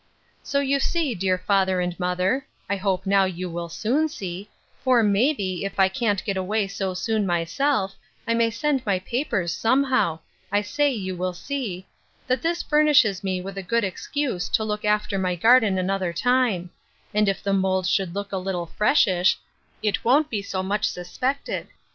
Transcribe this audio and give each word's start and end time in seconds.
So 0.41 0.61
you 0.61 0.79
see, 0.79 1.13
dear 1.13 1.37
father 1.37 1.79
and 1.79 1.93
mother, 1.99 2.47
(I 2.67 2.75
hope 2.75 3.05
now 3.05 3.25
you 3.25 3.51
will 3.51 3.69
soon 3.69 4.09
see; 4.09 4.49
for, 4.83 5.03
may 5.03 5.31
be, 5.31 5.63
if 5.63 5.79
I 5.79 5.89
can't 5.89 6.25
get 6.25 6.35
away 6.37 6.65
so 6.69 6.95
soon 6.95 7.23
myself, 7.23 7.93
I 8.27 8.33
may 8.33 8.49
send 8.49 8.83
my 8.83 8.97
papers 8.97 9.53
some 9.53 9.83
how; 9.83 10.21
I 10.51 10.63
say 10.63 10.89
you 10.91 11.15
will 11.15 11.33
see,) 11.33 11.85
that 12.25 12.41
this 12.41 12.63
furnishes 12.63 13.23
me 13.23 13.41
with 13.41 13.59
a 13.59 13.61
good 13.61 13.83
excuse 13.83 14.49
to 14.49 14.63
look 14.63 14.83
after 14.85 15.19
my 15.19 15.35
garden 15.35 15.77
another 15.77 16.13
time; 16.13 16.71
and 17.13 17.29
if 17.29 17.43
the 17.43 17.53
mould 17.53 17.85
should 17.85 18.15
look 18.15 18.31
a 18.31 18.37
little 18.37 18.65
freshish, 18.65 19.37
it 19.83 20.03
won't 20.03 20.31
be 20.31 20.41
so 20.41 20.63
much 20.63 20.85
suspected. 20.85 21.67